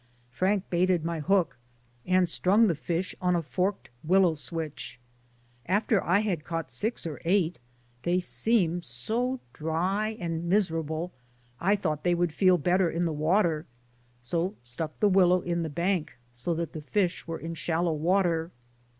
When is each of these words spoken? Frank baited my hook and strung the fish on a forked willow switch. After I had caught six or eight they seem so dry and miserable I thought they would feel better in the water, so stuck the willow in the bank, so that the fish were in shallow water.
Frank 0.31 0.67
baited 0.71 1.05
my 1.05 1.19
hook 1.19 1.57
and 2.07 2.27
strung 2.27 2.65
the 2.65 2.73
fish 2.73 3.13
on 3.21 3.35
a 3.35 3.43
forked 3.43 3.91
willow 4.03 4.33
switch. 4.33 4.99
After 5.67 6.03
I 6.03 6.21
had 6.21 6.43
caught 6.43 6.71
six 6.71 7.05
or 7.05 7.21
eight 7.23 7.59
they 8.01 8.19
seem 8.19 8.81
so 8.81 9.39
dry 9.53 10.17
and 10.19 10.45
miserable 10.45 11.11
I 11.59 11.75
thought 11.75 12.03
they 12.03 12.15
would 12.15 12.33
feel 12.33 12.57
better 12.57 12.89
in 12.89 13.05
the 13.05 13.13
water, 13.13 13.67
so 14.23 14.55
stuck 14.59 14.97
the 14.97 15.07
willow 15.07 15.41
in 15.41 15.61
the 15.61 15.69
bank, 15.69 16.17
so 16.33 16.55
that 16.55 16.73
the 16.73 16.81
fish 16.81 17.27
were 17.27 17.37
in 17.37 17.53
shallow 17.53 17.93
water. 17.93 18.49